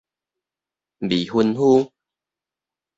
[1.07, 1.91] 未婚夫